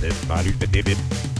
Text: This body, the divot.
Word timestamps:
This 0.00 0.24
body, 0.24 0.52
the 0.52 0.66
divot. 0.66 1.39